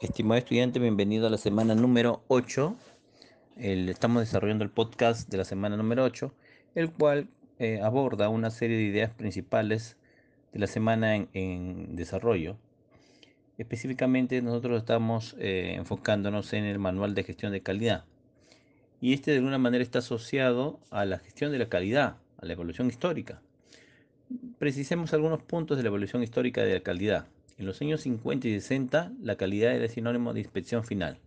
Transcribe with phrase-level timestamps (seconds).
[0.00, 2.76] Estimado estudiante, bienvenido a la semana número 8.
[3.56, 6.32] El- estamos desarrollando el podcast de la semana número 8,
[6.76, 7.28] el cual
[7.58, 9.96] eh, aborda una serie de ideas principales
[10.52, 12.56] de la semana en, desarrollo.
[13.58, 18.04] Específicamente nosotros estamos eh, enfocándonos en el manual de gestión de calidad.
[19.00, 22.52] Y este de alguna manera está asociado a la gestión de la calidad, a la
[22.52, 23.42] evolución histórica.
[24.58, 27.26] Precisemos algunos puntos de la evolución histórica de la calidad.
[27.58, 31.18] En los años 50 y 60, la calidad era sinónimo de inspección final.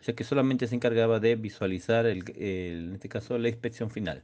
[0.00, 4.22] O sea que solamente se encargaba de visualizar, el, en este caso, la inspección final.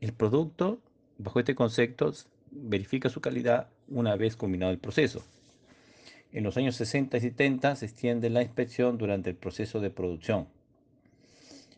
[0.00, 0.78] El producto,
[1.18, 2.12] bajo este concepto,
[2.52, 5.24] verifica su calidad una vez culminado el proceso.
[6.30, 10.46] En los años 60 y 70 se extiende la inspección durante el proceso de producción.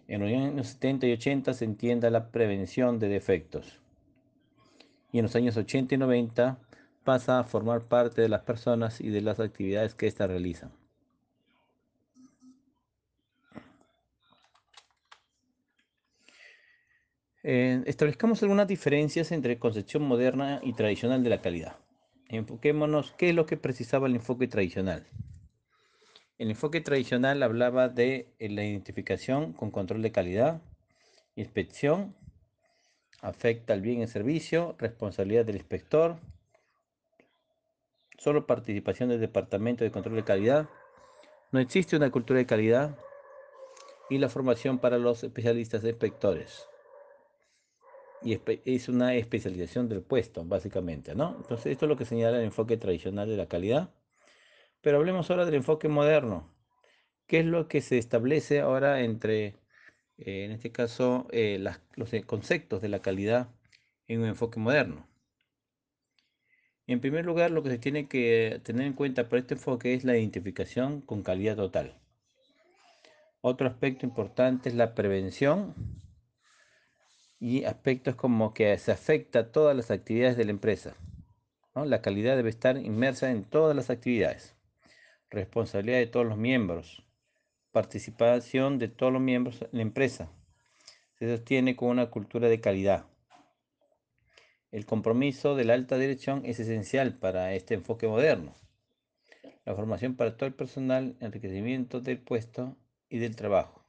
[0.08, 3.78] En los años 70 y 80 se entiende la prevención de defectos.
[5.12, 6.58] Y en los años 80 y 90
[7.10, 10.70] pasa a formar parte de las personas y de las actividades que éstas realizan.
[17.42, 21.78] Eh, establezcamos algunas diferencias entre concepción moderna y tradicional de la calidad.
[22.28, 25.04] Enfoquémonos, ¿qué es lo que precisaba el enfoque tradicional?
[26.38, 30.62] El enfoque tradicional hablaba de eh, la identificación con control de calidad,
[31.34, 32.14] inspección,
[33.20, 36.20] afecta al bien y servicio, responsabilidad del inspector,
[38.20, 40.68] solo participación del Departamento de Control de Calidad,
[41.52, 42.98] no existe una cultura de calidad
[44.10, 46.68] y la formación para los especialistas inspectores.
[48.22, 51.34] Y es una especialización del puesto, básicamente, ¿no?
[51.38, 53.88] Entonces, esto es lo que señala el enfoque tradicional de la calidad.
[54.82, 56.54] Pero hablemos ahora del enfoque moderno.
[57.26, 59.56] ¿Qué es lo que se establece ahora entre,
[60.18, 61.58] eh, en este caso, eh,
[61.96, 63.48] los conceptos de la calidad
[64.08, 65.09] en un enfoque moderno?
[66.90, 70.02] En primer lugar, lo que se tiene que tener en cuenta para este enfoque es
[70.02, 71.94] la identificación con calidad total.
[73.40, 75.72] Otro aspecto importante es la prevención
[77.38, 80.96] y aspectos como que se afecta a todas las actividades de la empresa.
[81.76, 81.84] ¿no?
[81.84, 84.56] La calidad debe estar inmersa en todas las actividades.
[85.30, 87.06] Responsabilidad de todos los miembros.
[87.70, 90.32] Participación de todos los miembros en la empresa.
[91.20, 93.09] Se sostiene con una cultura de calidad.
[94.70, 98.54] El compromiso de la alta dirección es esencial para este enfoque moderno.
[99.64, 102.76] La formación para todo el personal, enriquecimiento del puesto
[103.08, 103.84] y del trabajo.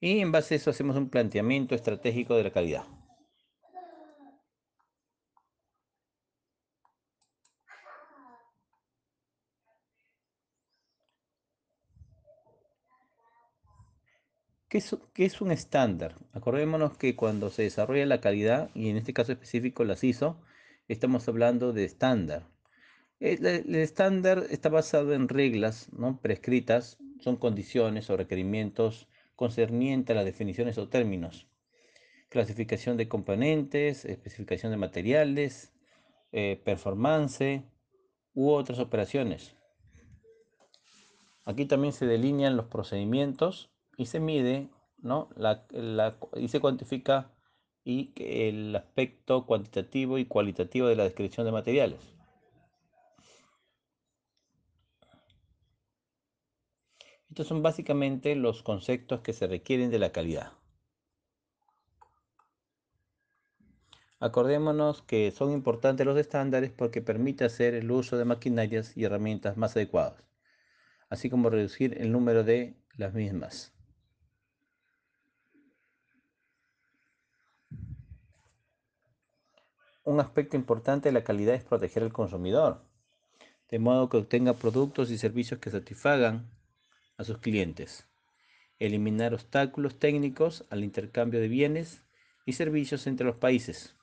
[0.00, 2.84] Y en base a eso hacemos un planteamiento estratégico de la calidad.
[14.68, 16.16] ¿Qué es, ¿Qué es, un estándar?
[16.34, 20.38] Acordémonos que cuando se desarrolla la calidad, y en este caso específico la CISO,
[20.88, 22.46] estamos hablando de estándar.
[23.18, 26.20] El, el estándar está basado en reglas ¿no?
[26.20, 31.46] prescritas, son condiciones o requerimientos concernientes a las definiciones o términos.
[32.28, 35.72] Clasificación de componentes, especificación de materiales,
[36.30, 37.62] eh, performance
[38.34, 39.56] u otras operaciones.
[41.46, 45.28] Aquí también se delinean los procedimientos y se mide, ¿no?
[46.36, 47.34] Y se cuantifica
[47.84, 52.00] y el aspecto cuantitativo y cualitativo de la descripción de materiales.
[57.28, 60.52] Estos son básicamente los conceptos que se requieren de la calidad.
[64.20, 69.56] Acordémonos que son importantes los estándares porque permite hacer el uso de maquinarias y herramientas
[69.56, 70.22] más adecuadas,
[71.08, 73.77] así como reducir el número de las mismas.
[80.08, 82.80] Un aspecto importante de la calidad es proteger al consumidor,
[83.70, 86.48] de modo que obtenga productos y servicios que satisfagan
[87.18, 88.08] a sus clientes.
[88.78, 92.00] Eliminar obstáculos técnicos al intercambio de bienes
[92.46, 93.96] y servicios entre los países,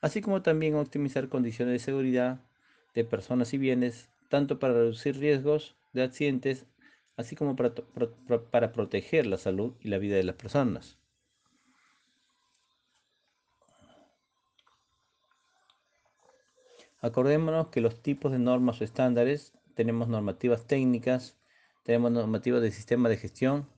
[0.00, 2.40] así como también optimizar condiciones de seguridad
[2.94, 6.64] de personas y bienes, tanto para reducir riesgos de accidentes,
[7.18, 10.96] así como para, proteger la salud y la vida de las personas.
[17.00, 21.38] Acordémonos que los tipos de normas o estándares, tenemos normativas técnicas,
[21.84, 23.68] tenemos normativas de sistema de gestión.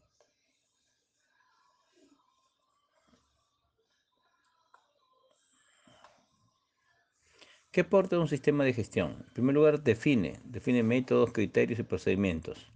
[7.70, 9.24] ¿Qué aporta un sistema de gestión?
[9.28, 12.72] En primer lugar, define, define métodos, criterios y procedimientos.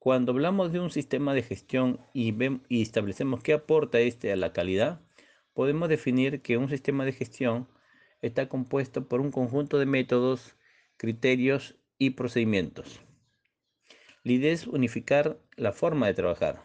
[0.00, 2.34] Cuando hablamos de un sistema de gestión y,
[2.70, 5.02] establecemos qué aporta este a la calidad,
[5.52, 7.68] podemos definir que un sistema de gestión
[8.22, 10.56] está compuesto por un conjunto de métodos,
[10.96, 13.02] criterios y procedimientos.
[14.24, 16.62] La idea es unificar la forma de trabajar.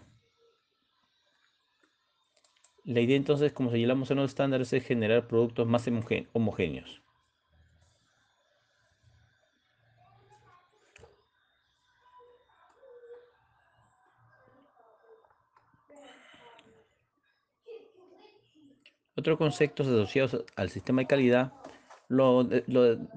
[2.85, 5.85] La idea entonces, como señalamos en los estándares, es generar productos más
[6.31, 7.04] homogéneos.
[19.25, 21.51] Otros conceptos asociados al sistema de calidad
[22.09, 22.47] lo,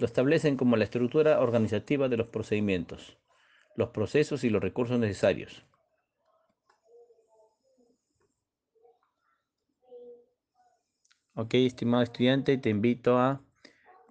[0.01, 3.19] establecen como la estructura organizativa de los procedimientos,
[3.77, 5.67] los procesos y los recursos necesarios.
[11.35, 13.43] Ok, estimado estudiante, te invito a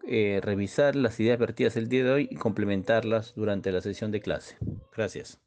[0.08, 4.22] eh, revisar las ideas vertidas el día de hoy y complementarlas durante la sesión de
[4.22, 4.56] clase.
[4.96, 5.40] Gracias.